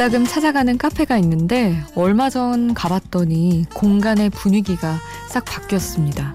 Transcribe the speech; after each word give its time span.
이따금 0.00 0.24
찾아가는 0.24 0.78
카페가 0.78 1.18
있는데 1.18 1.76
얼마 1.94 2.30
전 2.30 2.72
가봤더니 2.72 3.66
공간의 3.74 4.30
분위기가 4.30 4.96
싹 5.28 5.44
바뀌었습니다. 5.44 6.34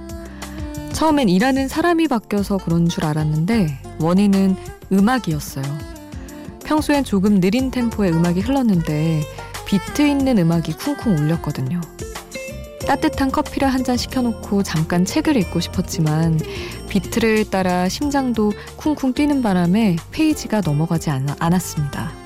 처음엔 0.93 1.29
일하는 1.29 1.67
사람이 1.67 2.07
바뀌어서 2.07 2.57
그런 2.57 2.87
줄 2.87 3.05
알았는데 3.05 3.79
원인은 3.99 4.55
음악이었어요. 4.93 5.65
평소엔 6.63 7.05
조금 7.05 7.39
느린 7.39 7.71
템포의 7.71 8.11
음악이 8.11 8.41
흘렀는데 8.41 9.23
비트 9.65 10.03
있는 10.03 10.37
음악이 10.37 10.73
쿵쿵 10.73 11.17
울렸거든요. 11.17 11.81
따뜻한 12.85 13.31
커피를 13.31 13.67
한 13.69 13.83
잔 13.83 13.97
시켜놓고 13.97 14.61
잠깐 14.61 15.05
책을 15.05 15.37
읽고 15.37 15.59
싶었지만 15.59 16.39
비트를 16.87 17.49
따라 17.49 17.89
심장도 17.89 18.53
쿵쿵 18.77 19.13
뛰는 19.13 19.41
바람에 19.41 19.95
페이지가 20.11 20.61
넘어가지 20.61 21.09
않, 21.09 21.27
않았습니다. 21.39 22.24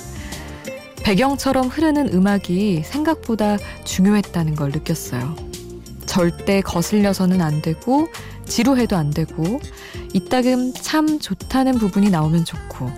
배경처럼 1.09 1.69
흐르는 1.69 2.13
음악이 2.13 2.83
생각보다 2.85 3.57
중요했다는 3.83 4.53
걸 4.53 4.69
느꼈어요. 4.69 5.35
절대 6.05 6.61
거슬려서는 6.61 7.41
안 7.41 7.63
되고 7.63 8.07
지루해도 8.45 8.95
안 8.95 9.09
되고 9.09 9.59
이따금 10.13 10.71
참 10.75 11.17
좋다는 11.19 11.79
부분이 11.79 12.11
나오면 12.11 12.45
좋고 12.45 12.91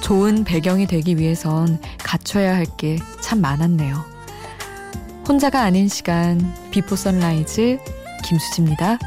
좋은 0.00 0.44
배경이 0.44 0.86
되기 0.86 1.18
위해선 1.18 1.82
갖춰야 1.98 2.54
할 2.54 2.64
게 2.78 2.98
참 3.20 3.42
많았네요. 3.42 4.02
혼자가 5.28 5.60
아닌 5.60 5.88
시간 5.88 6.54
Before 6.70 6.96
Sunrise 6.96 7.78
김수지입니다. 8.24 8.98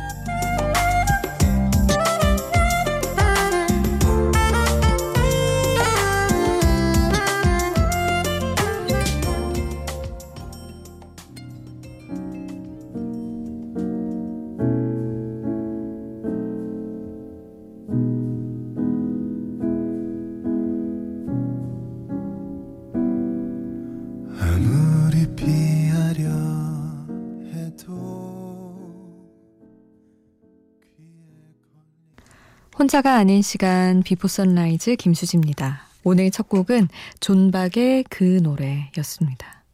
혼자가 32.96 33.16
아닌 33.16 33.42
시간 33.42 34.04
Before 34.04 34.30
Sunrise 34.30 34.96
김수지입니다. 34.96 35.82
오늘 36.06 36.32
첫 36.32 36.48
곡은 36.48 36.88
존박의 37.20 38.06
그 38.10 38.40
노래였습니다. 38.42 39.66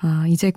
아, 0.00 0.26
이제 0.28 0.52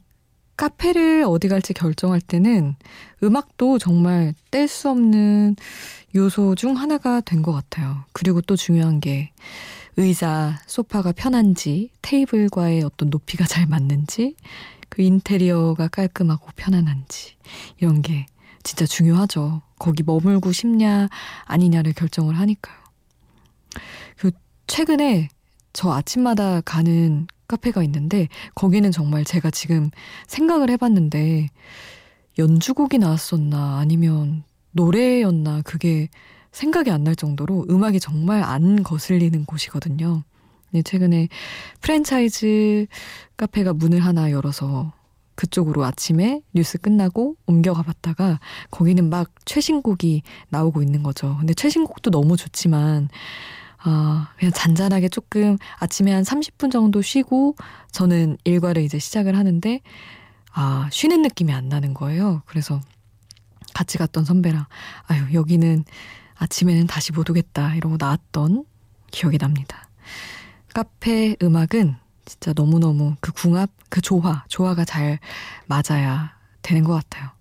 카페를 0.58 1.23
어디 1.26 1.48
갈지 1.48 1.71
결정할 1.73 2.20
때는 2.20 2.76
음악도 3.23 3.77
정말 3.77 4.33
뗄 4.52 4.67
수 4.67 4.89
없는 4.89 5.55
요소 6.15 6.55
중 6.55 6.76
하나가 6.76 7.21
된 7.21 7.42
것 7.42 7.53
같아요. 7.53 8.03
그리고 8.11 8.42
또 8.42 8.58
중요한 8.58 8.99
게 8.99 9.32
의자, 9.95 10.59
소파가 10.67 11.14
편한지, 11.14 11.92
테이블과의 12.02 12.83
어떤 12.83 13.09
높이가 13.09 13.45
잘 13.45 13.65
맞는지, 13.67 14.36
그 14.89 15.02
인테리어가 15.02 15.87
깔끔하고 15.87 16.49
편안한지, 16.58 17.36
이런 17.77 18.02
게 18.02 18.26
진짜 18.64 18.86
중요하죠. 18.86 19.61
거기 19.79 20.03
머물고 20.03 20.51
싶냐 20.51 21.07
아니냐를 21.45 21.93
결정을 21.93 22.37
하니까요. 22.37 22.77
그 24.17 24.31
최근에 24.67 25.29
저 25.73 25.91
아침마다 25.91 26.61
가는 26.61 27.27
카페가 27.47 27.83
있는데 27.83 28.27
거기는 28.53 28.91
정말 28.91 29.23
제가 29.23 29.49
지금 29.49 29.89
생각을 30.27 30.69
해봤는데 30.69 31.47
연주곡이 32.37 32.99
나왔었나 32.99 33.79
아니면 33.79 34.43
노래였나 34.71 35.61
그게 35.63 36.09
생각이 36.51 36.91
안 36.91 37.03
날 37.03 37.15
정도로 37.15 37.65
음악이 37.69 37.99
정말 37.99 38.43
안 38.43 38.83
거슬리는 38.83 39.45
곳이거든요. 39.45 40.23
네, 40.71 40.81
최근에 40.83 41.27
프랜차이즈 41.81 42.85
카페가 43.37 43.73
문을 43.73 43.99
하나 43.99 44.31
열어서 44.31 44.93
그쪽으로 45.39 45.86
아침에 45.86 46.42
뉴스 46.54 46.77
끝나고 46.77 47.38
옮겨가 47.45 47.82
봤다가 47.83 48.42
거기는 48.72 49.10
막 49.10 49.32
최신곡이 49.45 50.22
나오고 50.50 50.83
있는 50.83 51.02
거죠. 51.02 51.38
근데 51.39 51.54
최신곡도 51.54 52.11
너무 52.11 52.36
좋지만 52.36 53.08
아, 53.77 54.33
그냥 54.38 54.52
잔잔하게 54.52 55.08
조금 55.08 55.58
아침에 55.80 56.11
한 56.11 56.23
30분 56.23 56.73
정도 56.73 57.02
쉬고 57.02 57.55
저는 57.94 58.38
일과를 58.44 58.82
이제 58.83 59.00
시작을 59.00 59.38
하는데 59.38 59.80
아, 60.52 60.89
쉬는 60.92 61.22
느낌이 61.22 61.54
안 61.54 61.70
나는 61.70 61.94
거예요. 61.94 62.42
그래서 62.45 62.82
같이 63.73 63.98
갔던 63.98 64.26
선배랑 64.26 64.66
아유, 65.08 65.23
여기는 65.33 65.86
아침에는 66.36 66.86
다시 66.88 67.14
못 67.14 67.30
오겠다 67.30 67.76
이러고 67.76 67.95
나왔던 67.98 68.66
기억이 69.10 69.38
납니다. 69.38 69.89
카페 70.73 71.38
음악은 71.42 71.95
진짜 72.29 72.53
너무너무 72.55 73.15
그 73.19 73.31
궁합, 73.31 73.71
그 73.89 74.01
조화, 74.01 74.45
조화가 74.47 74.85
잘 74.85 75.19
맞아야 75.65 76.35
되는 76.61 76.83
것 76.83 76.93
같아요. 76.93 77.31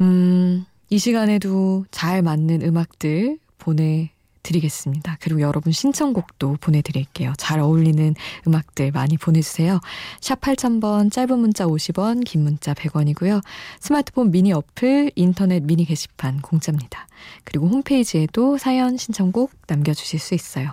음, 0.00 0.64
이 0.88 0.98
시간에도 0.98 1.84
잘 1.90 2.22
맞는 2.22 2.62
음악들 2.62 3.38
보내드리겠습니다. 3.58 5.18
그리고 5.20 5.42
여러분 5.42 5.70
신청곡도 5.70 6.56
보내드릴게요. 6.62 7.34
잘 7.36 7.60
어울리는 7.60 8.14
음악들 8.46 8.90
많이 8.92 9.18
보내주세요. 9.18 9.80
샵 10.22 10.40
8000번, 10.40 11.12
짧은 11.12 11.38
문자 11.38 11.66
50원, 11.66 12.24
긴 12.24 12.44
문자 12.44 12.72
100원이고요. 12.72 13.42
스마트폰 13.80 14.30
미니 14.30 14.50
어플, 14.54 15.12
인터넷 15.14 15.62
미니 15.62 15.84
게시판 15.84 16.40
공짜입니다. 16.40 17.06
그리고 17.44 17.68
홈페이지에도 17.68 18.56
사연 18.56 18.96
신청곡 18.96 19.52
남겨주실 19.66 20.18
수 20.18 20.34
있어요. 20.34 20.72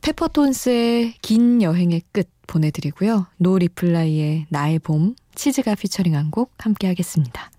Peppertones의 0.00 1.14
긴 1.20 1.62
여행의 1.62 2.02
끝 2.12 2.28
보내드리고요. 2.46 3.26
no 3.36 3.58
reply의 3.58 4.46
나의 4.48 4.78
봄, 4.78 5.14
치즈가 5.34 5.74
피처링한 5.74 6.30
곡 6.30 6.52
함께 6.58 6.86
하겠습니다. 6.86 7.50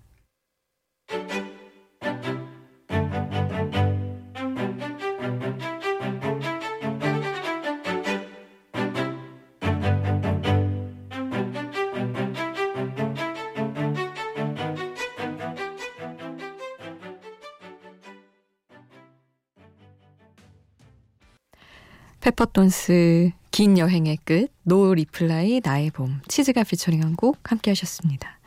Peppertones 22.22 23.32
긴 23.50 23.78
여행의 23.78 24.18
끝, 24.24 24.48
no 24.62 24.94
reply 24.94 25.60
나의 25.62 25.90
봄, 25.90 26.20
치즈가 26.28 26.62
피처링한 26.62 27.16
곡 27.16 27.38
함께 27.42 27.72
하셨습니다. 27.72 28.38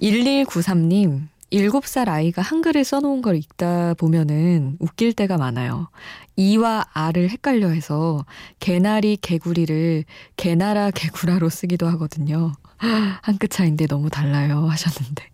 1193님, 0.00 1.28
7살 1.52 2.08
아이가 2.08 2.42
한글을 2.42 2.82
써놓은 2.82 3.22
걸 3.22 3.36
읽다 3.36 3.94
보면은 3.94 4.76
웃길 4.80 5.12
때가 5.12 5.38
많아요. 5.38 5.90
이와 6.34 6.86
아를 6.92 7.30
헷갈려 7.30 7.68
해서 7.68 8.26
개나리 8.58 9.16
개구리를 9.16 10.04
개나라 10.36 10.90
개구라로 10.90 11.50
쓰기도 11.50 11.86
하거든요. 11.88 12.52
한 13.22 13.38
끗 13.38 13.50
차인데 13.50 13.86
너무 13.86 14.10
달라요 14.10 14.66
하셨는데. 14.66 15.28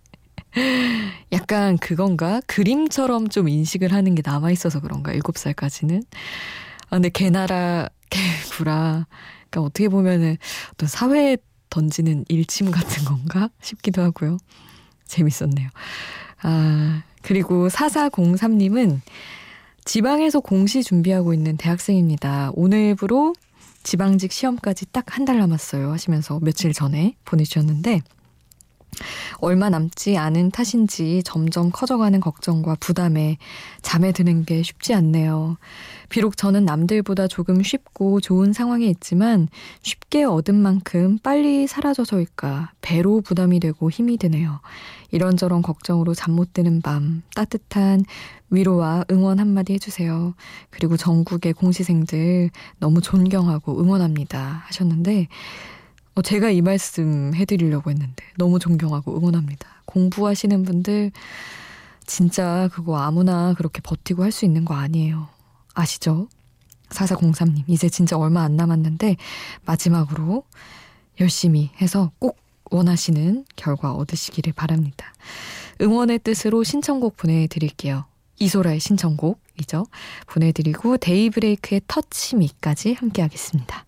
약간 1.33 1.79
그건가? 1.79 2.43
그림처럼 2.47 3.29
좀 3.29 3.49
인식을 3.49 3.93
하는 3.95 4.15
게 4.15 4.23
남아있어서 4.23 4.81
그런가? 4.81 5.13
7살까지는. 5.15 6.03
아, 6.89 6.97
근데 6.97 7.09
개나라, 7.11 7.89
개구라. 8.11 9.07
그러니까 9.51 9.61
어떻게 9.63 9.89
보면은 9.89 10.37
어떤 10.73 10.89
사회에 10.89 11.37
던지는 11.71 12.25
일침 12.29 12.71
같은 12.71 13.05
건가 13.05 13.51
싶기도 13.61 14.03
하고요. 14.03 14.39
재밌었네요. 15.07 15.69
아, 16.43 17.03
그리고 17.23 17.69
4403님은 17.69 19.01
지방에서 19.85 20.41
공시 20.41 20.83
준비하고 20.83 21.33
있는 21.35 21.57
대학생입니다. 21.57 22.51
오늘부로 22.55 23.35
지방직 23.83 24.33
시험까지 24.33 24.87
딱 24.93 25.07
한 25.17 25.25
달 25.25 25.39
남았어요. 25.39 25.91
하시면서 25.93 26.41
며칠 26.41 26.73
전에 26.73 27.15
보내주셨는데, 27.25 28.03
얼마 29.39 29.69
남지 29.69 30.17
않은 30.17 30.51
탓인지 30.51 31.23
점점 31.25 31.71
커져가는 31.71 32.19
걱정과 32.21 32.77
부담에 32.81 33.39
잠에 33.83 34.13
드는 34.13 34.45
게 34.45 34.63
쉽지 34.63 34.95
않네요. 34.95 35.59
비록 36.09 36.37
저는 36.37 36.65
남들보다 36.65 37.29
조금 37.29 37.63
쉽고 37.63 38.21
좋은 38.21 38.53
상황에 38.53 38.87
있지만 38.87 39.49
쉽게 39.83 40.25
얻은 40.25 40.55
만큼 40.55 41.19
빨리 41.19 41.67
사라져서일까 41.67 42.73
배로 42.81 43.21
부담이 43.21 43.61
되고 43.61 43.91
힘이 43.91 44.17
드네요. 44.17 44.61
이런저런 45.11 45.63
걱정으로 45.63 46.15
잠 46.15 46.39
못 46.39 46.53
드는 46.53 46.83
밤 46.83 47.23
따뜻한 47.35 48.05
위로와 48.51 49.05
응원 49.11 49.41
한마디 49.41 49.73
해주세요. 49.73 50.35
그리고 50.71 50.97
전국의 50.97 51.53
공시생들 51.55 52.51
너무 52.79 53.01
존경하고 53.01 53.81
응원합니다 53.81 54.63
하셨는데 54.67 55.27
어, 56.19 56.23
제가 56.23 56.51
이 56.51 56.63
말씀 56.63 57.33
해드리려고 57.33 57.91
했는데 57.91 58.25
너무 58.37 58.59
존경하고 58.59 59.17
응원합니다. 59.17 59.69
공부하시는 59.85 60.65
분들 60.65 61.13
진짜 62.07 62.69
그거 62.73 62.99
아무나 62.99 63.55
그렇게 63.55 63.81
버티고 63.81 64.25
할 64.25 64.33
수 64.33 64.45
있는 64.45 64.65
거 64.65 64.75
아니에요. 64.75 65.29
아시죠? 65.75 66.27
4403님, 66.89 67.63
이제 67.69 67.89
진짜 67.89 68.19
얼마 68.19 68.43
안 68.43 68.57
남았는데 68.57 69.17
마지막으로 69.65 70.43
열심히 71.21 71.71
해서 71.81 72.11
꼭 72.19 72.37
원하시는 72.73 73.45
결과 73.55 73.93
얻으시기를 73.93 74.55
바랍니다. 74.55 75.13
응원의 75.81 76.19
뜻으로 76.25 76.65
신청곡 76.65 77.17
보내드릴게요. 77.17 78.07
이소라의 78.41 78.81
신청곡이죠. 78.81 79.87
보내드리고 80.27 80.97
데이브레이크의 80.97 81.83
터치미까지 81.87 82.95
함께 82.95 83.23
하겠습니다. 83.23 83.85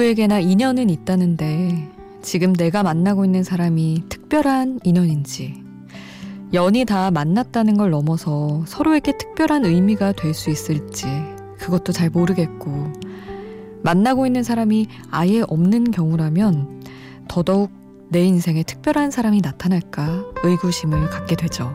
누구에게나 0.00 0.40
인연은 0.40 0.88
있다는데 0.88 1.90
지금 2.22 2.54
내가 2.54 2.82
만나고 2.82 3.26
있는 3.26 3.42
사람이 3.42 4.04
특별한 4.08 4.80
인연인지 4.82 5.62
연이 6.54 6.86
다 6.86 7.10
만났다는 7.10 7.76
걸 7.76 7.90
넘어서 7.90 8.64
서로에게 8.66 9.18
특별한 9.18 9.66
의미가 9.66 10.12
될 10.12 10.32
수 10.32 10.48
있을지 10.48 11.06
그것도 11.58 11.92
잘 11.92 12.08
모르겠고 12.08 12.92
만나고 13.82 14.26
있는 14.26 14.42
사람이 14.42 14.86
아예 15.10 15.42
없는 15.46 15.90
경우라면 15.90 16.82
더더욱 17.28 17.70
내 18.08 18.24
인생에 18.24 18.62
특별한 18.62 19.10
사람이 19.10 19.42
나타날까 19.42 20.24
의구심을 20.42 21.10
갖게 21.10 21.36
되죠. 21.36 21.74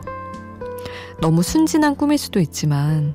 너무 1.20 1.42
순진한 1.42 1.94
꿈일 1.94 2.18
수도 2.18 2.40
있지만 2.40 3.14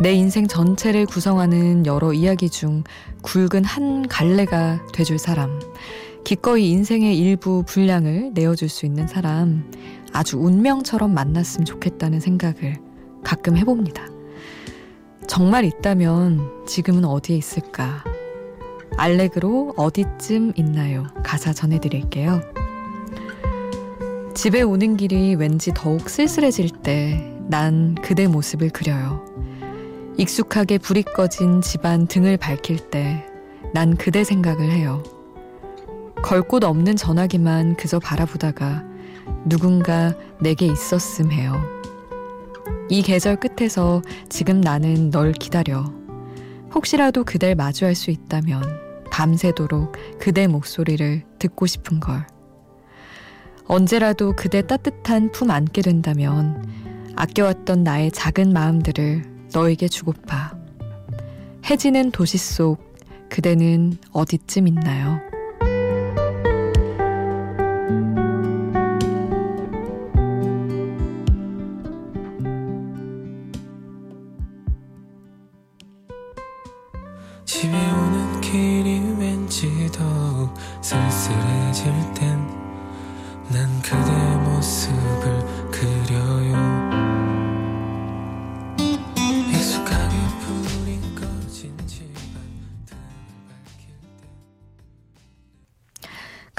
내 0.00 0.12
인생 0.12 0.46
전체를 0.46 1.06
구성하는 1.06 1.84
여러 1.84 2.12
이야기 2.12 2.48
중 2.48 2.84
굵은 3.22 3.64
한 3.64 4.06
갈래가 4.06 4.80
돼줄 4.92 5.18
사람, 5.18 5.60
기꺼이 6.24 6.70
인생의 6.70 7.18
일부 7.18 7.64
분량을 7.66 8.30
내어줄 8.32 8.68
수 8.68 8.86
있는 8.86 9.08
사람, 9.08 9.70
아주 10.12 10.38
운명처럼 10.38 11.12
만났으면 11.12 11.64
좋겠다는 11.64 12.20
생각을 12.20 12.76
가끔 13.24 13.56
해봅니다. 13.56 14.06
정말 15.26 15.64
있다면 15.64 16.64
지금은 16.66 17.04
어디에 17.04 17.36
있을까? 17.36 18.04
알렉으로 18.96 19.74
어디쯤 19.76 20.52
있나요? 20.56 21.06
가사 21.24 21.52
전해드릴게요. 21.52 22.40
집에 24.34 24.62
오는 24.62 24.96
길이 24.96 25.34
왠지 25.34 25.72
더욱 25.74 26.08
쓸쓸해질 26.08 26.70
때 26.82 27.38
난 27.48 27.94
그대 27.94 28.26
모습을 28.26 28.68
그려요. 28.68 29.24
익숙하게 30.18 30.78
불이 30.78 31.04
꺼진 31.04 31.60
집안 31.62 32.06
등을 32.06 32.36
밝힐 32.36 32.78
때 32.90 33.24
난 33.74 33.96
그대 33.96 34.24
생각을 34.24 34.70
해요. 34.70 35.02
걸 36.22 36.42
곳 36.42 36.64
없는 36.64 36.96
전화기만 36.96 37.76
그저 37.76 37.98
바라보다가 37.98 38.82
누군가 39.44 40.14
내게 40.40 40.66
있었음 40.66 41.30
해요. 41.30 41.54
이 42.88 43.02
계절 43.02 43.36
끝에서 43.36 44.02
지금 44.28 44.60
나는 44.60 45.10
널 45.10 45.32
기다려. 45.32 45.84
혹시라도 46.74 47.24
그댈 47.24 47.54
마주할 47.54 47.94
수 47.94 48.10
있다면 48.10 48.62
밤새도록 49.10 49.92
그대 50.18 50.46
목소리를 50.46 51.22
듣고 51.38 51.66
싶은 51.66 52.00
걸. 52.00 52.26
언제라도 53.66 54.34
그대 54.34 54.62
따뜻한 54.62 55.30
품 55.32 55.50
안게 55.50 55.82
된다면 55.82 56.64
아껴왔던 57.16 57.84
나의 57.84 58.10
작은 58.12 58.52
마음들을 58.52 59.37
너에게 59.52 59.88
주고파. 59.88 60.56
해지는 61.70 62.10
도시 62.10 62.38
속 62.38 62.78
그대는 63.28 63.98
어디쯤 64.12 64.68
있나요? 64.68 65.27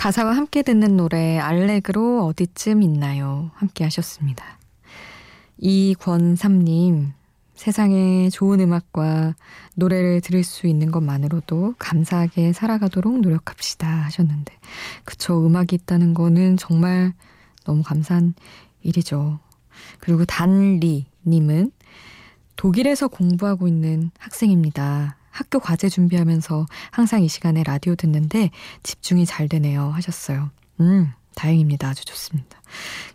가사와 0.09 0.35
함께 0.35 0.63
듣는 0.63 0.97
노래 0.97 1.37
알렉으로 1.37 2.25
어디쯤 2.25 2.81
있나요? 2.81 3.51
함께 3.53 3.83
하셨습니다. 3.83 4.43
이권삼님 5.59 7.13
세상에 7.53 8.31
좋은 8.31 8.59
음악과 8.59 9.35
노래를 9.75 10.21
들을 10.21 10.43
수 10.43 10.65
있는 10.65 10.89
것만으로도 10.89 11.75
감사하게 11.77 12.53
살아가도록 12.53 13.19
노력합시다 13.19 13.87
하셨는데 13.87 14.51
그쵸 15.03 15.45
음악이 15.45 15.75
있다는 15.75 16.15
거는 16.15 16.57
정말 16.57 17.13
너무 17.63 17.83
감사한 17.83 18.33
일이죠. 18.81 19.37
그리고 19.99 20.25
단리 20.25 21.05
님은 21.27 21.71
독일에서 22.55 23.09
공부하고 23.09 23.67
있는 23.67 24.09
학생입니다. 24.17 25.18
학교 25.31 25.59
과제 25.59 25.89
준비하면서 25.89 26.65
항상 26.91 27.23
이 27.23 27.27
시간에 27.27 27.63
라디오 27.63 27.95
듣는데 27.95 28.51
집중이 28.83 29.25
잘 29.25 29.47
되네요 29.47 29.89
하셨어요. 29.89 30.49
음, 30.79 31.11
다행입니다. 31.35 31.89
아주 31.89 32.05
좋습니다. 32.05 32.61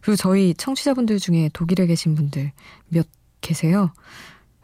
그리고 0.00 0.16
저희 0.16 0.54
청취자분들 0.54 1.18
중에 1.18 1.50
독일에 1.52 1.86
계신 1.86 2.14
분들 2.14 2.52
몇 2.88 3.06
계세요. 3.40 3.92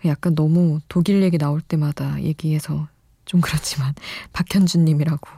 약간 0.07 0.35
너무 0.35 0.81
독일 0.89 1.23
얘기 1.23 1.37
나올 1.39 1.61
때마다 1.61 2.21
얘기해서 2.23 2.89
좀 3.27 3.41
그렇지만 3.41 3.95
박현준님이라고 4.33 5.29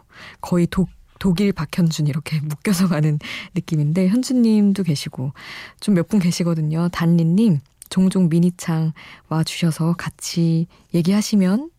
거의 0.40 0.66
독 0.70 0.88
독일 1.18 1.52
박현준 1.52 2.08
이렇게 2.08 2.40
묶여서 2.46 2.88
가는 2.88 3.18
느낌인데 3.54 4.08
현준님도 4.08 4.82
계시고 4.82 5.32
좀 5.80 5.94
몇 5.94 6.08
분 6.08 6.18
계시거든요. 6.20 6.88
단리님 6.90 7.60
종종 7.92 8.30
미니창 8.30 8.92
와 9.28 9.44
주셔서 9.44 9.94
같이 9.98 10.66
얘기하시면 10.94 11.70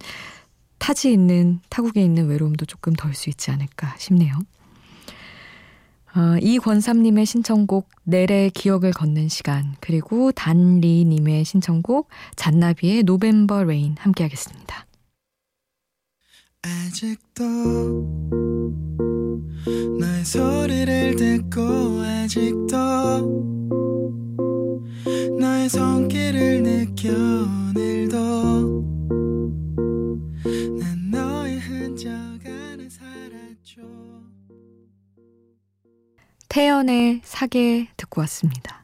타지 0.78 1.12
있는 1.12 1.60
타국에 1.70 2.04
있는 2.04 2.28
외로움도 2.28 2.66
조금 2.66 2.94
덜 2.94 3.16
수 3.16 3.30
있지 3.30 3.50
않을까 3.50 3.96
싶네요. 3.98 4.38
어, 6.16 6.38
이권삼님의 6.40 7.26
신청곡 7.26 7.90
넬의 8.04 8.50
기억을 8.54 8.92
걷는 8.92 9.30
시간 9.30 9.76
그리고 9.80 10.32
단리님의 10.32 11.44
신청곡 11.46 12.10
잔나비의 12.36 13.02
November 13.04 13.64
Rain 13.64 13.96
함께 13.98 14.24
하겠습니다. 14.24 14.86
아직도 16.62 17.24
너의 20.00 20.24
소리를 20.24 21.16
듣고 21.16 22.02
아직도 22.02 22.83
태연의 36.84 37.22
사계 37.24 37.88
듣고 37.96 38.22
왔습니다. 38.22 38.84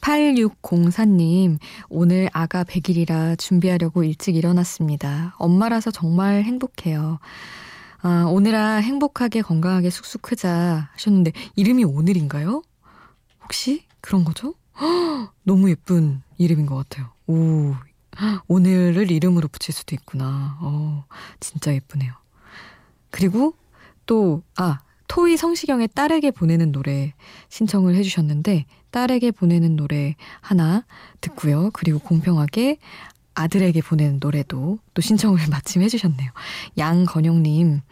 8604님, 0.00 1.58
오늘 1.88 2.28
아가 2.32 2.62
100일이라 2.62 3.38
준비하려고 3.38 4.04
일찍 4.04 4.36
일어났습니다. 4.36 5.34
엄마라서 5.38 5.90
정말 5.90 6.44
행복해요. 6.44 7.18
아, 8.02 8.26
오늘아 8.28 8.76
행복하게 8.76 9.42
건강하게 9.42 9.90
쑥쑥 9.90 10.22
크자 10.22 10.90
하셨는데, 10.92 11.32
이름이 11.56 11.84
오늘인가요? 11.84 12.62
혹시 13.42 13.84
그런 14.00 14.24
거죠? 14.24 14.54
허, 14.80 15.32
너무 15.42 15.68
예쁜 15.70 16.22
이름인 16.38 16.66
것 16.66 16.76
같아요. 16.76 17.10
오, 17.26 17.74
오늘을 18.46 19.10
이름으로 19.10 19.48
붙일 19.48 19.74
수도 19.74 19.96
있구나. 19.96 20.58
어, 20.60 21.04
진짜 21.40 21.74
예쁘네요. 21.74 22.12
그리고 23.10 23.54
또, 24.04 24.42
아, 24.56 24.78
토이 25.08 25.36
성시경의 25.36 25.88
딸에게 25.94 26.30
보내는 26.30 26.72
노래 26.72 27.14
신청을 27.48 27.94
해주셨는데, 27.94 28.66
딸에게 28.90 29.30
보내는 29.30 29.76
노래 29.76 30.16
하나 30.40 30.84
듣고요. 31.20 31.70
그리고 31.72 31.98
공평하게 31.98 32.78
아들에게 33.34 33.80
보내는 33.82 34.18
노래도 34.20 34.78
또 34.94 35.02
신청을 35.02 35.38
마침 35.50 35.82
해주셨네요. 35.82 36.30
양건영님, 36.78 37.82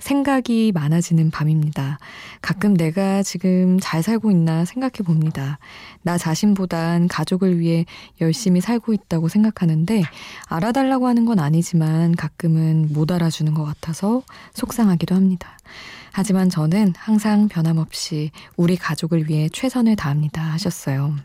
생각이 0.00 0.72
많아지는 0.74 1.30
밤입니다. 1.30 1.98
가끔 2.42 2.74
내가 2.74 3.22
지금 3.22 3.78
잘 3.80 4.02
살고 4.02 4.30
있나 4.30 4.64
생각해 4.64 4.98
봅니다. 5.04 5.58
나 6.02 6.18
자신보단 6.18 7.08
가족을 7.08 7.58
위해 7.58 7.84
열심히 8.20 8.60
살고 8.60 8.92
있다고 8.92 9.28
생각하는데 9.28 10.02
알아달라고 10.46 11.06
하는 11.06 11.24
건 11.24 11.38
아니지만 11.38 12.16
가끔은 12.16 12.92
못 12.92 13.12
알아주는 13.12 13.52
것 13.54 13.64
같아서 13.64 14.22
속상하기도 14.54 15.14
합니다. 15.14 15.58
하지만 16.16 16.48
저는 16.48 16.92
항상 16.96 17.48
변함없이 17.48 18.30
우리 18.56 18.76
가족을 18.76 19.28
위해 19.28 19.48
최선을 19.52 19.96
다합니다. 19.96 20.40
하셨어요. 20.42 21.16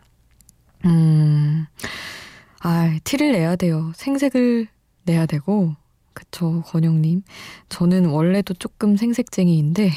음, 0.85 1.67
아, 2.61 2.97
티를 3.03 3.33
내야 3.33 3.55
돼요. 3.55 3.91
생색을 3.95 4.67
내야 5.03 5.27
되고, 5.27 5.75
그쵸, 6.13 6.63
건영님. 6.65 7.21
저는 7.69 8.07
원래도 8.07 8.55
조금 8.55 8.97
생색쟁이인데, 8.97 9.91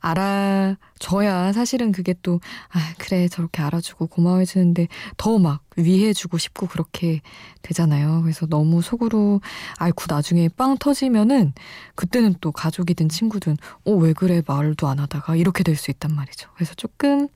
알아줘야 0.00 1.52
사실은 1.52 1.92
그게 1.92 2.14
또, 2.22 2.40
아, 2.70 2.78
그래, 2.98 3.28
저렇게 3.28 3.62
알아주고 3.62 4.06
고마워해주는데 4.08 4.88
더 5.16 5.38
막 5.38 5.62
위해주고 5.76 6.36
싶고 6.38 6.66
그렇게 6.66 7.20
되잖아요. 7.62 8.20
그래서 8.22 8.46
너무 8.46 8.82
속으로 8.82 9.40
앓고 9.78 10.04
나중에 10.08 10.48
빵 10.50 10.76
터지면은 10.76 11.54
그때는 11.94 12.34
또 12.40 12.52
가족이든 12.52 13.08
친구든, 13.08 13.56
어, 13.86 13.92
왜 13.92 14.12
그래, 14.12 14.42
말도 14.46 14.88
안 14.88 14.98
하다가 14.98 15.36
이렇게 15.36 15.62
될 15.62 15.76
수 15.76 15.90
있단 15.90 16.14
말이죠. 16.14 16.50
그래서 16.54 16.74
조금 16.74 17.28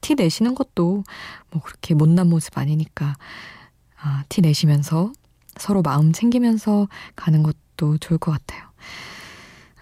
티 0.00 0.14
내시는 0.14 0.54
것도 0.54 1.04
뭐 1.50 1.62
그렇게 1.62 1.92
못난 1.94 2.28
모습 2.28 2.56
아니니까, 2.56 3.16
아, 4.00 4.24
티 4.30 4.40
내시면서 4.40 5.12
서로 5.58 5.82
마음 5.82 6.12
챙기면서 6.12 6.88
가는 7.16 7.42
것도 7.42 7.98
좋을 7.98 8.18
것 8.18 8.30
같아요. 8.32 8.62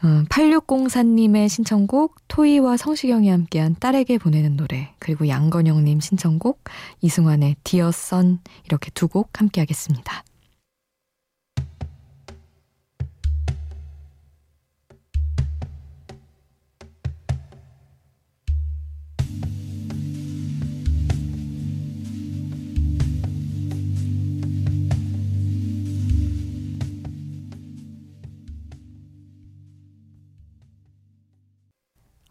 8604님의 0.02 1.44
어, 1.44 1.48
신청곡 1.48 2.16
토이와 2.28 2.76
성시경이 2.76 3.28
함께한 3.28 3.76
딸에게 3.80 4.18
보내는 4.18 4.56
노래 4.56 4.94
그리고 4.98 5.28
양건영님 5.28 6.00
신청곡 6.00 6.62
이승환의 7.00 7.56
디어 7.64 7.90
선 7.90 8.40
이렇게 8.64 8.90
두 8.92 9.08
곡 9.08 9.40
함께 9.40 9.62
하겠습니다. 9.62 10.22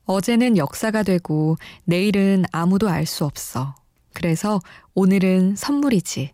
어제는 0.08 0.58
역사가 0.58 1.04
되고 1.04 1.58
내일은 1.86 2.46
아무도 2.52 2.90
알 2.90 3.06
수 3.06 3.26
없어. 3.26 3.76
그래서 4.14 4.60
오늘은 4.96 5.56
선물이지. 5.56 6.32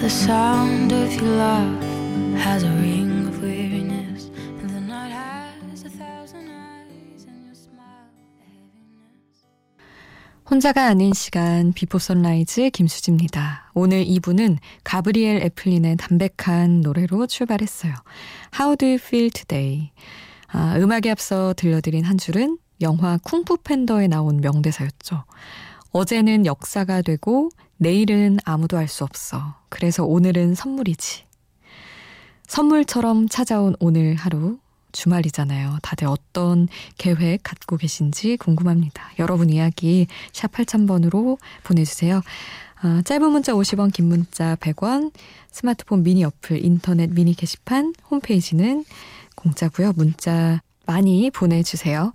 The 0.00 0.10
sound 0.10 0.92
of 0.92 1.14
your 1.16 1.36
love 1.36 1.84
has 2.38 2.62
a 2.62 2.70
ring. 2.70 3.05
혼자가 10.48 10.86
아닌 10.86 11.12
시간 11.12 11.72
Before 11.72 11.98
Sunrise 11.98 12.70
김수지입니다. 12.70 13.72
오늘 13.74 14.04
2부는 14.04 14.58
가브리엘 14.84 15.42
애플린의 15.42 15.96
담백한 15.96 16.82
노래로 16.82 17.26
출발했어요. 17.26 17.92
How 18.56 18.76
do 18.76 18.86
you 18.86 18.94
feel 18.94 19.30
today? 19.30 19.90
아, 20.46 20.76
음악에 20.76 21.10
앞서 21.10 21.52
들려드린 21.56 22.04
한 22.04 22.16
줄은 22.16 22.58
영화 22.80 23.18
쿵푸 23.24 23.58
팬더에 23.64 24.06
나온 24.06 24.40
명대사였죠. 24.40 25.24
어제는 25.90 26.46
역사가 26.46 27.02
되고 27.02 27.50
내일은 27.78 28.38
아무도 28.44 28.78
알 28.78 28.86
수 28.86 29.02
없어. 29.02 29.56
그래서 29.68 30.04
오늘은 30.04 30.54
선물이지. 30.54 31.24
선물처럼 32.46 33.28
찾아온 33.28 33.74
오늘 33.80 34.14
하루 34.14 34.58
주말이잖아요. 34.96 35.78
다들 35.82 36.08
어떤 36.08 36.68
계획 36.96 37.42
갖고 37.42 37.76
계신지 37.76 38.36
궁금합니다. 38.36 39.10
여러분 39.18 39.50
이야기 39.50 40.06
샵 40.32 40.50
8000번으로 40.52 41.38
보내주세요. 41.62 42.22
아, 42.80 43.02
짧은 43.04 43.30
문자 43.30 43.52
50원, 43.52 43.92
긴 43.92 44.06
문자 44.06 44.56
100원, 44.56 45.12
스마트폰 45.50 46.02
미니 46.02 46.24
어플, 46.24 46.64
인터넷 46.64 47.10
미니 47.10 47.34
게시판, 47.34 47.94
홈페이지는 48.10 48.84
공짜고요. 49.34 49.92
문자 49.96 50.60
많이 50.86 51.30
보내주세요. 51.30 52.12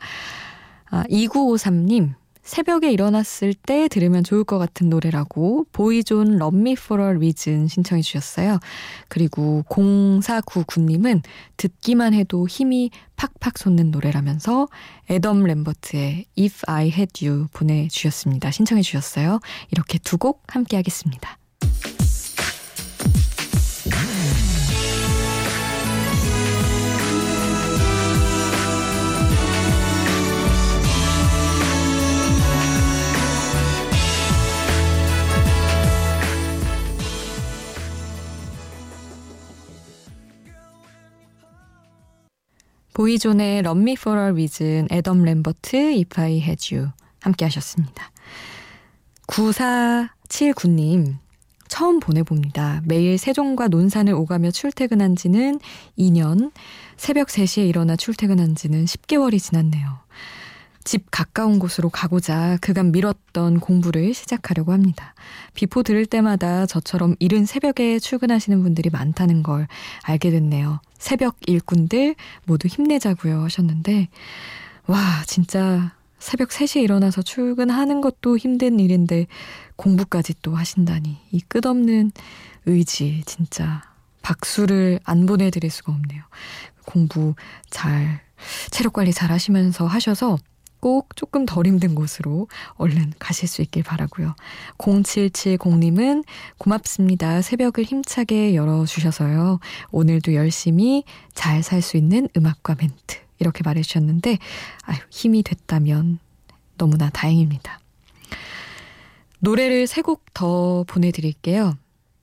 아, 0.90 1.04
2953님, 1.10 2.14
새벽에 2.44 2.92
일어났을 2.92 3.54
때 3.54 3.88
들으면 3.88 4.24
좋을 4.24 4.44
것 4.44 4.58
같은 4.58 4.90
노래라고 4.90 5.66
Boyzone 5.72 6.38
Love 6.38 6.63
Me 6.63 6.76
For 6.76 7.18
A 7.20 7.27
Reason 7.27 7.68
신청해 7.68 8.02
주셨어요. 8.02 8.60
그리고 9.10 9.64
0499님은 9.70 11.22
듣기만 11.58 12.14
해도 12.14 12.48
힘이 12.48 12.90
팍팍 13.16 13.58
솟는 13.58 13.92
노래라면서 13.92 14.68
애덤 15.10 15.44
램버트의 15.44 16.26
If 16.38 16.62
I 16.68 16.88
Had 16.88 17.26
You 17.28 17.48
보내주셨습니다. 17.54 18.52
신청해 18.52 18.82
주셨어요. 18.82 19.40
이렇게 19.72 19.98
두 20.00 20.18
곡 20.18 20.44
함께 20.48 20.76
하겠습니다. 20.76 21.41
Boyzone의 43.02 43.64
For 43.98 44.20
A 44.20 44.26
Reason, 44.32 44.88
애덤 44.92 45.24
램버트, 45.24 45.76
Had 45.76 46.76
You 46.76 46.92
함께 47.20 47.46
하셨습니다. 47.46 48.12
9479님 49.26 51.16
처음 51.68 52.00
보내봅니다. 52.00 52.84
매일 52.86 53.18
세종과 53.18 53.70
논산을 53.70 54.14
오가며 54.14 54.52
출퇴근한 54.52 55.16
지는 55.16 55.60
2년, 55.98 56.52
새벽 56.96 57.30
3시에 57.30 57.68
일어나 57.68 57.96
출퇴근한 57.96 58.54
지는 58.54 58.86
10개월이 58.86 59.40
지났네요. 59.40 59.98
집 60.84 61.12
가까운 61.12 61.60
곳으로 61.60 61.90
가고자 61.90 62.58
그간 62.62 62.92
미뤘던 62.92 63.60
공부를 63.60 64.14
시작하려고 64.14 64.74
합니다. 64.74 65.14
Before 65.54 65.84
들을 65.84 66.06
때마다 66.06 66.66
저처럼 66.66 67.16
이른 67.20 67.46
새벽에 67.46 68.00
출근하시는 68.00 68.62
분들이 68.64 68.90
많다는 68.90 69.44
걸 69.44 69.68
알게 70.04 70.32
됐네요. 70.32 70.82
새벽 70.98 71.38
일꾼들 71.48 72.16
모두 72.46 72.68
힘내자고요 72.68 73.44
하셨는데 73.44 74.10
와 74.88 75.00
진짜 75.26 75.94
새벽 76.20 76.50
3시에 76.50 76.84
일어나서 76.84 77.22
출근하는 77.22 78.02
것도 78.02 78.38
힘든 78.38 78.80
일인데 78.80 79.28
공부까지 79.76 80.36
또 80.42 80.56
하신다니 80.56 81.18
이 81.32 81.42
끝없는 81.42 82.12
의지 82.66 83.24
진짜 83.26 83.82
박수를 84.22 85.00
안 85.04 85.26
보내드릴 85.26 85.72
수가 85.72 85.92
없네요. 85.94 86.22
공부 86.86 87.34
잘 87.70 88.22
체력 88.70 88.94
관리 88.94 89.14
잘 89.14 89.32
하시면서 89.32 89.88
하셔서 89.88 90.38
꼭 90.82 91.16
조금 91.16 91.46
덜 91.46 91.66
힘든 91.68 91.96
곳으로 91.96 92.48
얼른 92.74 93.14
가실 93.20 93.48
수 93.48 93.62
있길 93.62 93.84
바라고요. 93.84 94.36
0770님은 94.80 96.26
고맙습니다. 96.58 97.42
새벽을 97.42 97.86
힘차게 97.86 98.56
열어주셔서요. 98.56 99.60
오늘도 99.92 100.34
열심히 100.34 101.04
잘 101.34 101.62
살 101.64 101.82
수 101.82 101.96
있는 101.96 102.28
음악과 102.36 102.76
멘트 102.76 103.18
이렇게 103.40 103.62
말해주셨는데 103.64 104.38
아유 104.84 104.98
힘이 105.10 105.44
됐다면 105.44 106.20
너무나 106.78 107.10
다행입니다. 107.10 107.80
노래를 109.40 109.88
세 109.88 110.02
곡 110.02 110.26
더 110.34 110.84
보내드릴게요. 110.88 111.76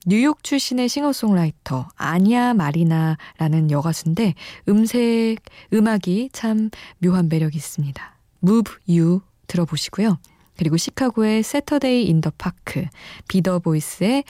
뉴욕 0.07 0.43
출신의 0.43 0.89
싱어송라이터 0.89 1.89
아니아 1.97 2.55
마리나라는 2.55 3.71
여가수인데 3.71 4.35
음색 4.69 5.39
음악이 5.73 6.31
참 6.33 6.71
묘한 6.99 7.29
매력이 7.29 7.57
있습니다. 7.57 8.18
Move 8.43 8.73
You 8.89 9.21
들어보시고요. 9.47 10.19
그리고 10.57 10.77
시카고의 10.77 11.41
Saturday 11.41 12.07
in 12.07 12.21
the 12.21 12.33
Park, 12.37 12.89
비더 13.29 13.61
보이스의 13.61 14.25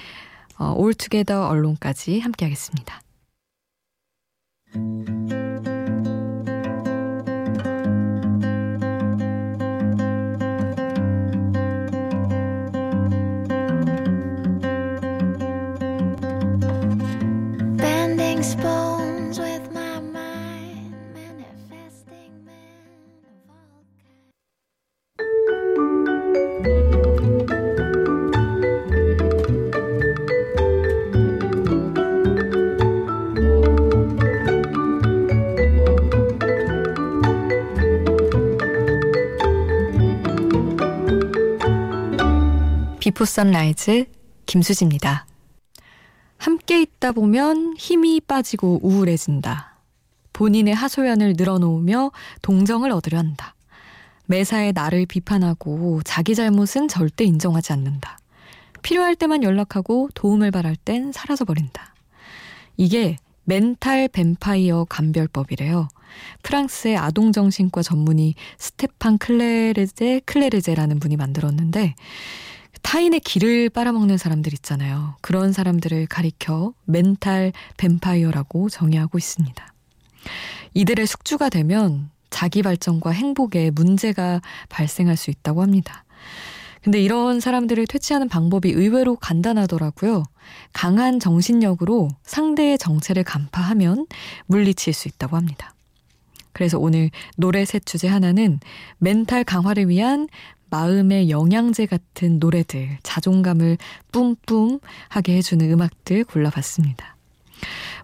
All 0.61 0.95
Together 0.95 1.43
Alone까지 1.43 2.21
함께 2.21 2.45
하겠습니다. 2.45 3.01
Before 43.09 43.25
Sunrise 43.25 44.05
김수지입니다. 44.45 45.27
함께 46.37 46.83
있다 46.83 47.13
보면 47.13 47.75
힘이 47.79 48.21
빠지고 48.21 48.81
우울해진다. 48.83 49.79
본인의 50.35 50.75
하소연을 50.75 51.33
늘어놓으며 51.39 52.11
동정을 52.43 52.91
얻으려 52.91 53.17
한다. 53.17 53.55
매사에 54.27 54.73
나를 54.73 55.07
비판하고 55.07 56.03
자기 56.05 56.35
잘못은 56.35 56.89
절대 56.89 57.25
인정하지 57.25 57.73
않는다. 57.73 58.19
필요할 58.83 59.17
때만 59.17 59.43
연락하고 59.43 60.11
도움을 60.13 60.51
바랄 60.51 60.77
땐 60.77 61.11
사라져버린다. 61.11 61.95
이게 62.77 63.17
멘탈 63.45 64.09
뱀파이어 64.09 64.85
감별법이래요. 64.91 65.89
프랑스의 66.43 66.99
아동정신과 66.99 67.83
전문의 67.83 68.35
스테판 68.59 69.17
클레르제 69.17 70.21
클레르제라는 70.27 71.01
분이 71.01 71.17
만들었는데 71.17 71.95
타인의 72.83 73.21
길을 73.21 73.71
빨아먹는 73.71 74.19
사람들 74.19 74.53
있잖아요. 74.55 75.17
그런 75.21 75.53
사람들을 75.53 76.07
가리켜 76.07 76.73
멘탈 76.85 77.53
뱀파이어라고 77.77 78.69
정의하고 78.69 79.19
있습니다. 79.19 79.73
이들의 80.75 81.07
숙주가 81.07 81.49
되면 81.49 82.11
자기 82.31 82.63
발전과 82.63 83.11
행복에 83.11 83.71
문제가 83.71 84.41
발생할 84.69 85.17
수 85.17 85.31
있다고 85.31 85.63
합니다. 85.63 86.05
근데 86.83 87.01
이런 87.03 87.41
사람들을 87.41 87.87
퇴치하는 87.87 88.29
방법이 88.29 88.71
의외로 88.71 89.17
간단하더라고요. 89.17 90.23
강한 90.73 91.19
정신력으로 91.19 92.09
상대의 92.23 92.79
정체를 92.79 93.25
간파하면 93.25 94.07
물리칠 94.47 94.95
수 94.95 95.09
있다고 95.09 95.37
합니다. 95.37 95.75
그래서 96.53 96.79
오늘 96.79 97.11
노래 97.37 97.65
셋 97.65 97.85
주제 97.85 98.09
하나는 98.09 98.59
멘탈 98.99 99.45
강화를 99.45 99.89
위한 99.89 100.29
마음의 100.71 101.31
영양제 101.31 101.87
같은 101.87 102.39
노래들, 102.39 102.99
자존감을 103.03 103.79
뿜뿜 104.13 104.81
하게 105.09 105.37
해주는 105.37 105.71
음악들 105.71 106.25
골라봤습니다. 106.25 107.17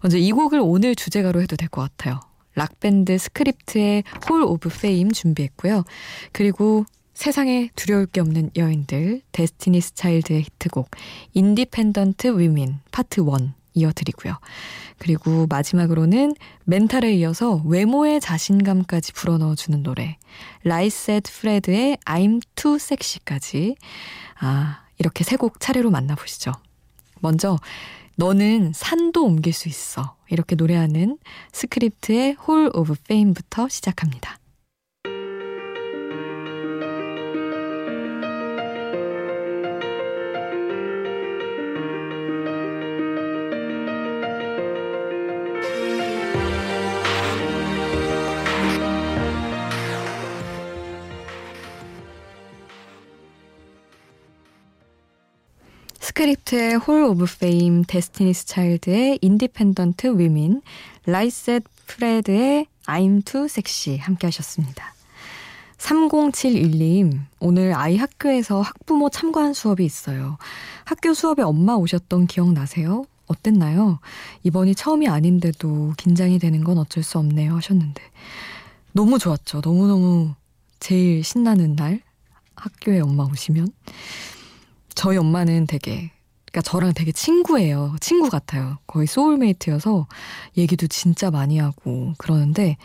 먼저 0.03 0.18
이 0.18 0.33
곡을 0.33 0.61
오늘 0.62 0.94
주제가로 0.94 1.40
해도 1.42 1.57
될 1.57 1.68
것 1.68 1.83
같아요. 1.83 2.20
락밴드 2.57 3.16
Script의 3.19 4.05
Hall 4.29 4.43
of 4.43 4.69
Fame 4.81 5.11
준비했고요. 5.11 5.85
그리고 6.33 6.85
세상에 7.14 7.70
두려울 7.77 8.07
게 8.07 8.20
없는 8.20 8.50
여인들 8.57 9.22
Destiny's 9.33 9.95
Child의 9.95 10.43
히트곡 10.42 10.90
Independent 11.33 12.38
Women 12.38 12.81
Part 12.90 13.21
1 13.20 13.53
이어드리고요. 13.75 14.39
그리고 14.99 15.47
마지막으로는 15.49 16.35
멘탈에 16.65 17.13
이어서 17.15 17.61
외모의 17.65 18.21
자신감까지 18.21 19.13
불어넣어주는 19.13 19.83
노래 19.83 20.17
Right 20.62 20.97
Said 20.97 21.25
Fred의 21.25 21.99
I'm 22.07 22.41
Too 22.55 22.77
Sexy까지 22.77 23.77
아 24.41 24.81
이렇게 24.99 25.25
세 25.25 25.37
곡 25.37 25.61
차례로 25.61 25.91
만나보시죠. 25.91 26.53
먼저 27.21 27.59
너는 28.17 28.73
산도 28.75 29.25
옮길 29.25 29.53
수 29.53 29.69
있어 29.69 30.17
이렇게 30.31 30.55
노래하는 30.55 31.19
Script의 31.53 32.35
Hall 32.35 32.71
of 32.73 32.95
Fame부터 33.09 33.69
시작합니다. 33.69 34.39
Script의 56.25 56.77
Hall 56.77 57.03
of 57.03 57.27
Fame, 57.38 57.85
Destiny's 57.85 58.47
Child의 58.47 59.19
Independent 59.21 60.19
Women, 60.19 60.62
Right 61.05 61.38
Said 61.38 61.64
Fred의 61.87 62.67
I'm 62.87 63.23
too 63.25 63.45
sexy 63.45 63.99
함께 63.99 64.27
하셨습니다. 64.29 64.95
3071님, 65.77 67.21
오늘 67.41 67.75
아이 67.75 67.99
학교에서 67.99 68.63
학부모 68.63 69.11
참관 69.11 69.53
수업이 69.53 69.85
있어요. 69.85 70.39
학교 70.85 71.13
수업에 71.13 71.43
엄마 71.43 71.75
오셨던 71.75 72.27
기억 72.27 72.53
나세요? 72.53 73.05
어땠나요? 73.27 73.99
이번이 74.45 74.75
처음이 74.75 75.09
아닌데도 75.09 75.93
긴장이 75.99 76.39
되는 76.39 76.65
건 76.65 76.79
어쩔 76.79 77.03
수 77.03 77.19
없네요 77.19 77.57
하셨는데. 77.57 78.03
너무 78.93 79.19
좋았죠. 79.19 79.61
너무너무 79.63 80.35
제일 80.81 81.23
신나는 81.23 81.77
날? 81.77 82.01
학교에 82.57 83.01
엄마 83.01 83.25
오시면. 83.25 83.69
저희 84.95 85.19
엄마는 85.19 85.67
되게 85.67 86.13
그러니까 86.55 86.71
저랑 86.71 86.95
되게 86.95 87.11
친구예요. 87.11 87.97
친구 88.01 88.31
같아요. 88.31 88.79
거의 88.87 89.09
소울메이트여서 89.09 90.07
얘기도 90.57 90.87
진짜 90.87 91.33
많이 91.33 91.59
하고 91.59 92.14
그러는데 92.17 92.77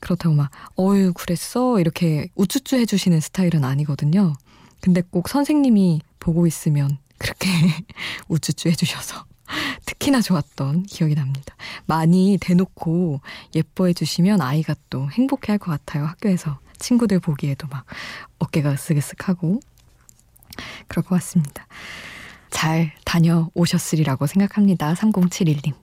그렇다고 0.00 0.34
막 0.34 0.50
어유 0.76 1.12
그랬어 1.12 1.78
이렇게 1.78 2.28
우쭈쭈 2.34 2.74
해주시는 2.76 3.20
스타일은 3.20 3.64
아니거든요. 3.64 4.32
근데 4.80 5.00
꼭 5.00 5.28
선생님이 5.28 6.00
보고 6.18 6.48
있으면 6.48 6.98
그렇게 7.18 7.48
우쭈쭈 8.28 8.68
해주셔서 8.70 9.24
특히나 9.86 10.20
좋았던 10.20 10.82
기억이 10.82 11.14
납니다. 11.14 11.54
많이 11.86 12.36
대놓고 12.40 13.20
예뻐해 13.54 13.92
주시면 13.92 14.40
아이가 14.40 14.74
또 14.90 15.08
행복해 15.12 15.52
할 15.52 15.58
것 15.58 15.70
같아요. 15.70 16.04
학교에서 16.04 16.58
친구들 16.80 17.20
보기에도 17.20 17.68
막 17.68 17.86
어깨가 18.40 18.74
으쓱으쓱하고 18.74 19.62
그럴 20.88 21.04
것 21.04 21.10
같습니다. 21.10 21.68
잘 22.54 22.92
다녀오셨으리라고 23.04 24.26
생각합니다. 24.26 24.94
3071님. 24.94 25.74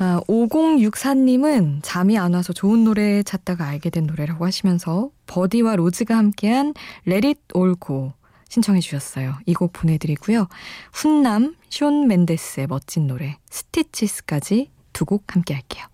아, 0.00 0.20
5064님은 0.28 1.78
잠이 1.82 2.18
안 2.18 2.34
와서 2.34 2.52
좋은 2.52 2.84
노래 2.84 3.22
찾다가 3.22 3.66
알게 3.66 3.90
된 3.90 4.06
노래라고 4.06 4.44
하시면서 4.44 5.10
버디와 5.26 5.76
로즈가 5.76 6.16
함께한 6.16 6.74
All 7.56 7.74
Go 7.84 8.12
신청해 8.48 8.80
주셨어요. 8.80 9.34
이 9.46 9.54
곡 9.54 9.72
보내드리고요. 9.72 10.48
훈남 10.92 11.54
쇼 11.70 11.90
맨데스의 11.90 12.66
멋진 12.66 13.06
노래 13.06 13.38
스티치스까지 13.50 14.70
두 14.92 15.04
곡 15.04 15.34
함께 15.34 15.54
할게요. 15.54 15.84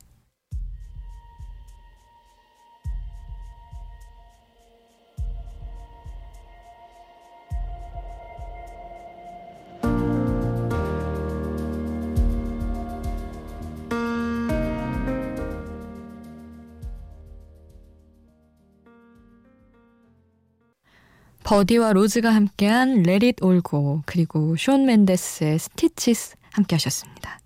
버디와 21.44 21.92
로즈가 21.92 22.35
함께한 22.35 23.04
All 23.07 23.61
Go 23.68 24.02
그리고 24.07 24.57
숀 24.57 24.79
멘데스의 24.79 25.59
Stitches 25.59 26.37
함께 26.50 26.74
하셨습니다. 26.76 27.38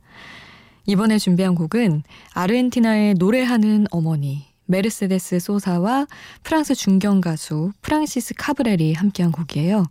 이번에 0.86 1.18
준비한 1.18 1.56
곡은 1.56 2.04
아르헨티나의 2.32 3.14
노래하는 3.14 3.86
어머니 3.90 4.46
메르세데스 4.66 5.40
소사와 5.40 6.06
프랑스 6.44 6.74
중견 6.76 7.20
가수 7.20 7.72
프랑시스 7.82 8.34
카브렐이 8.34 8.92
함께한 8.92 9.32
곡이에요. 9.32 9.84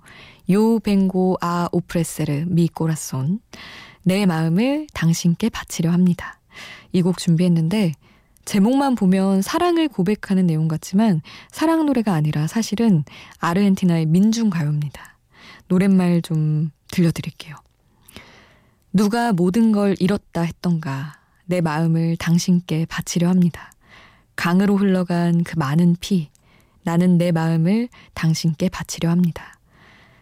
Yo 0.52 0.80
vengo 0.80 1.38
a 1.42 1.68
ofrecer 1.74 2.46
mi 2.48 2.70
corazón 2.70 3.40
내 4.04 4.26
마음을 4.26 4.88
당신께 4.94 5.50
바치려 5.50 5.92
합니다. 5.92 6.40
이 6.94 7.02
곡 7.02 7.18
준비했는데 7.18 7.92
제목만 8.48 8.96
보면 8.96 9.42
사랑을 9.42 9.90
고백하는 9.90 10.48
내용 10.48 10.70
같지만 10.70 11.22
사랑 11.52 11.86
노래가 11.86 12.14
아니라 12.14 12.48
사실은 12.48 13.04
아르헨티나의 13.40 14.06
민중 14.06 14.50
가요입니다. 14.50 15.18
노랫말 15.68 16.22
좀 16.22 16.72
들려드릴게요. 16.90 17.58
누가 18.94 19.34
모든 19.34 19.74
걸 19.74 19.98
잃었다 20.00 20.44
했던가 20.44 21.20
내 21.46 21.60
마음을 21.60 22.16
당신께 22.16 22.86
바치려 22.86 23.28
합니다. 23.28 23.70
강으로 24.38 24.78
흘러간 24.78 25.44
그 25.44 25.60
많은 25.60 25.98
피 26.00 26.30
나는 26.84 27.18
내 27.18 27.34
마음을 27.34 27.90
당신께 28.14 28.70
바치려 28.70 29.10
합니다. 29.10 29.60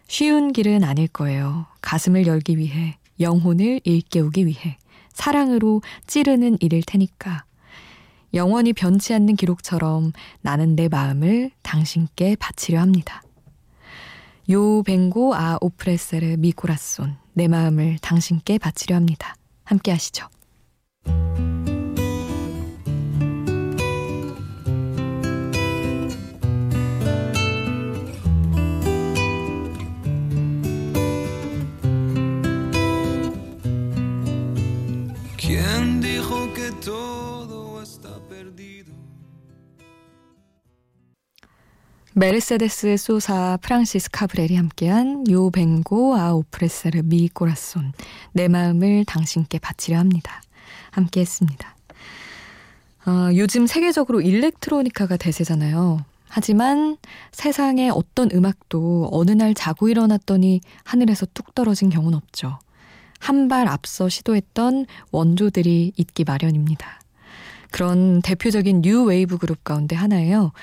쉬운 0.07 0.51
길은 0.51 0.83
아닐 0.83 1.07
거예요. 1.07 1.67
가슴을 1.81 2.25
열기 2.25 2.57
위해 2.57 2.97
영혼을 3.19 3.81
일깨우기 3.83 4.47
위해 4.47 4.79
사랑으로 5.13 5.83
찌르는 6.07 6.57
일일 6.59 6.81
테니까 6.81 7.45
영원히 8.35 8.73
변치 8.73 9.13
않는 9.13 9.35
기록처럼 9.37 10.11
나는 10.41 10.75
내 10.75 10.89
마음을 10.89 11.51
당신께 11.63 12.35
바치려 12.35 12.79
합니다. 12.79 13.23
요 14.51 14.83
뱅고 14.83 15.33
아 15.33 15.57
오프레세르 15.61 16.35
미코라손 16.37 17.15
내 17.33 17.47
마음을 17.47 17.97
당신께 17.99 18.57
바치려 18.59 18.95
합니다. 18.95 19.35
함께 19.63 19.91
하시죠. 19.91 20.27
메르세데스 42.17 42.95
소사 42.95 43.57
프랑시스 43.61 44.09
카브렐이 44.09 44.55
함께한 44.55 45.29
요 45.29 45.49
뱅고 45.49 46.15
아 46.15 46.31
오프레세르 46.31 47.01
미 47.03 47.27
꼬라손 47.27 47.91
내 48.31 48.47
마음을 48.47 49.03
당신께 49.03 49.59
바치려 49.59 49.97
합니다. 49.97 50.41
함께 50.91 51.19
했습니다. 51.19 51.75
어, 53.05 53.29
요즘 53.35 53.67
세계적으로 53.67 54.21
일렉트로니카가 54.21 55.17
대세잖아요. 55.17 56.05
하지만 56.29 56.95
세상의 57.33 57.89
어떤 57.89 58.29
음악도 58.31 59.09
어느 59.11 59.31
날 59.31 59.53
자고 59.53 59.89
일어났더니 59.89 60.61
하늘에서 60.85 61.25
뚝 61.33 61.53
떨어진 61.53 61.89
경우는 61.89 62.17
없죠. 62.17 62.59
한 63.19 63.49
발 63.49 63.67
앞서 63.67 64.07
시도했던 64.07 64.85
원조들이 65.11 65.91
있기 65.97 66.23
마련입니다. 66.23 67.01
그런 67.71 68.21
대표적인 68.21 68.83
뉴 68.83 69.03
웨이브 69.03 69.37
그룹 69.37 69.65
가운데 69.65 69.97
하나예요. 69.97 70.53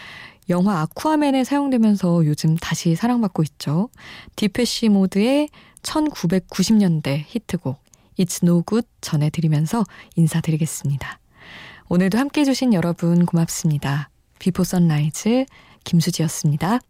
영화 0.52 0.82
아쿠아맨에 0.82 1.44
사용되면서 1.44 2.26
요즘 2.26 2.56
다시 2.56 2.94
사랑받고 2.94 3.42
있죠. 3.42 3.88
Depeche 4.36 4.90
Mode의 4.90 5.48
1990년대 5.82 7.24
히트곡 7.26 7.82
It's 8.18 8.44
No 8.44 8.62
Good 8.62 8.86
전해드리면서 9.00 9.84
인사드리겠습니다. 10.14 11.18
오늘도 11.88 12.18
함께 12.18 12.42
해주신 12.42 12.74
여러분 12.74 13.26
고맙습니다. 13.26 14.10
Before 14.38 14.62
Sunrise 14.62 15.46
김수지였습니다. 15.84 16.80